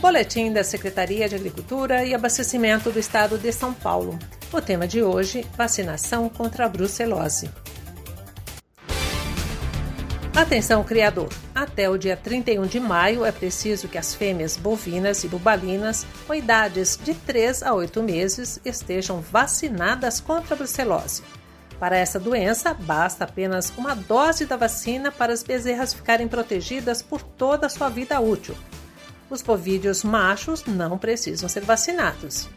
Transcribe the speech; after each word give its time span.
Boletim 0.00 0.50
da 0.50 0.64
Secretaria 0.64 1.28
de 1.28 1.34
Agricultura 1.34 2.02
e 2.06 2.14
Abastecimento 2.14 2.90
do 2.90 2.98
Estado 2.98 3.36
de 3.36 3.52
São 3.52 3.74
Paulo. 3.74 4.18
O 4.50 4.58
tema 4.58 4.88
de 4.88 5.02
hoje: 5.02 5.46
vacinação 5.58 6.26
contra 6.26 6.64
a 6.64 6.68
brucelose. 6.70 7.50
Atenção, 10.34 10.82
criador! 10.82 11.28
Até 11.54 11.90
o 11.90 11.98
dia 11.98 12.16
31 12.16 12.66
de 12.66 12.80
maio 12.80 13.26
é 13.26 13.30
preciso 13.30 13.88
que 13.88 13.98
as 13.98 14.14
fêmeas 14.14 14.56
bovinas 14.56 15.22
e 15.22 15.28
bubalinas 15.28 16.06
com 16.26 16.34
idades 16.34 16.98
de 17.04 17.12
3 17.12 17.62
a 17.62 17.74
8 17.74 18.02
meses 18.02 18.58
estejam 18.64 19.20
vacinadas 19.20 20.18
contra 20.18 20.54
a 20.54 20.56
brucelose. 20.56 21.22
Para 21.78 21.98
essa 21.98 22.18
doença, 22.18 22.72
basta 22.72 23.24
apenas 23.24 23.70
uma 23.76 23.94
dose 23.94 24.46
da 24.46 24.56
vacina 24.56 25.12
para 25.12 25.34
as 25.34 25.42
bezerras 25.42 25.92
ficarem 25.92 26.26
protegidas 26.26 27.02
por 27.02 27.22
toda 27.22 27.66
a 27.66 27.70
sua 27.70 27.90
vida 27.90 28.18
útil 28.18 28.56
os 29.30 29.40
bovídeos 29.40 30.02
machos 30.02 30.64
não 30.66 30.98
precisam 30.98 31.48
ser 31.48 31.64
vacinados. 31.64 32.48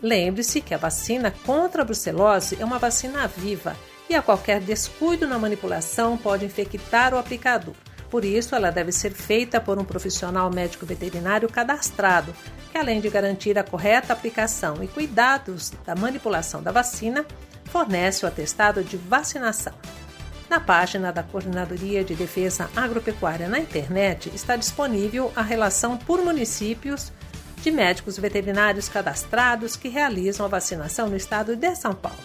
Lembre-se 0.00 0.60
que 0.60 0.74
a 0.74 0.78
vacina 0.78 1.32
contra 1.44 1.82
a 1.82 1.84
brucelose 1.84 2.56
é 2.60 2.64
uma 2.64 2.78
vacina 2.78 3.26
viva 3.26 3.76
e 4.08 4.14
a 4.14 4.22
qualquer 4.22 4.60
descuido 4.60 5.26
na 5.26 5.38
manipulação 5.38 6.16
pode 6.16 6.44
infectar 6.44 7.14
o 7.14 7.18
aplicador. 7.18 7.74
Por 8.10 8.24
isso, 8.24 8.54
ela 8.54 8.70
deve 8.70 8.92
ser 8.92 9.12
feita 9.12 9.60
por 9.60 9.78
um 9.78 9.84
profissional 9.84 10.50
médico 10.52 10.84
veterinário 10.84 11.48
cadastrado, 11.48 12.34
que 12.70 12.76
além 12.76 13.00
de 13.00 13.08
garantir 13.08 13.58
a 13.58 13.64
correta 13.64 14.12
aplicação 14.12 14.82
e 14.82 14.88
cuidados 14.88 15.70
da 15.86 15.94
manipulação 15.94 16.62
da 16.62 16.70
vacina, 16.70 17.24
fornece 17.64 18.24
o 18.26 18.28
atestado 18.28 18.84
de 18.84 18.98
vacinação. 18.98 19.72
Na 20.52 20.60
página 20.60 21.10
da 21.10 21.22
Coordenadoria 21.22 22.04
de 22.04 22.14
Defesa 22.14 22.68
Agropecuária 22.76 23.48
na 23.48 23.58
internet 23.58 24.30
está 24.34 24.54
disponível 24.54 25.32
a 25.34 25.40
relação 25.40 25.96
por 25.96 26.22
municípios 26.22 27.10
de 27.62 27.70
médicos 27.70 28.18
veterinários 28.18 28.86
cadastrados 28.86 29.76
que 29.76 29.88
realizam 29.88 30.44
a 30.44 30.50
vacinação 30.50 31.08
no 31.08 31.16
estado 31.16 31.56
de 31.56 31.74
São 31.74 31.94
Paulo. 31.94 32.18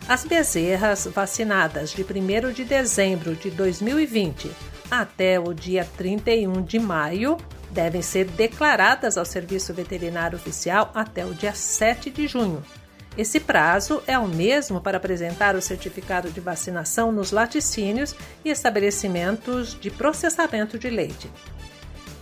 As 0.08 0.24
bezerras 0.24 1.06
vacinadas 1.08 1.90
de 1.90 2.02
1 2.02 2.52
de 2.54 2.64
dezembro 2.64 3.36
de 3.36 3.50
2020 3.50 4.73
até 5.00 5.40
o 5.40 5.52
dia 5.52 5.86
31 5.96 6.62
de 6.62 6.78
maio 6.78 7.36
devem 7.70 8.02
ser 8.02 8.26
declaradas 8.26 9.18
ao 9.18 9.24
Serviço 9.24 9.74
Veterinário 9.74 10.36
Oficial 10.36 10.90
até 10.94 11.26
o 11.26 11.34
dia 11.34 11.54
7 11.54 12.10
de 12.10 12.26
junho. 12.28 12.62
Esse 13.16 13.38
prazo 13.38 14.02
é 14.06 14.18
o 14.18 14.26
mesmo 14.26 14.80
para 14.80 14.96
apresentar 14.96 15.54
o 15.54 15.62
certificado 15.62 16.30
de 16.30 16.40
vacinação 16.40 17.12
nos 17.12 17.30
laticínios 17.30 18.14
e 18.44 18.50
estabelecimentos 18.50 19.78
de 19.78 19.90
processamento 19.90 20.78
de 20.78 20.90
leite. 20.90 21.30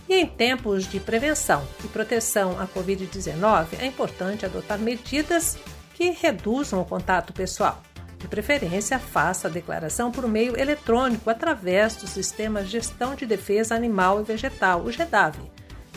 E 0.07 0.15
em 0.15 0.25
tempos 0.25 0.85
de 0.85 0.99
prevenção 0.99 1.67
e 1.83 1.87
proteção 1.87 2.59
à 2.59 2.67
Covid-19, 2.67 3.79
é 3.79 3.85
importante 3.85 4.45
adotar 4.45 4.77
medidas 4.77 5.57
que 5.93 6.11
reduzam 6.11 6.81
o 6.81 6.85
contato 6.85 7.33
pessoal. 7.33 7.81
De 8.23 8.27
preferência, 8.29 8.97
faça 8.97 9.47
a 9.49 9.51
declaração 9.51 10.09
por 10.09 10.25
meio 10.29 10.57
eletrônico 10.57 11.29
através 11.29 11.97
do 11.97 12.07
Sistema 12.07 12.63
Gestão 12.63 13.15
de 13.15 13.25
Defesa 13.25 13.75
Animal 13.75 14.21
e 14.21 14.23
Vegetal, 14.23 14.79
o 14.79 14.89
GEDAV, 14.89 15.35